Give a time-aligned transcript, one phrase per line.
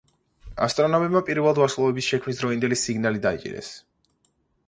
[0.67, 3.71] ასტრონომებმა პირველი ვარსკვლავების შექმნის დროინდელი სიგნალი დაიჭირეს.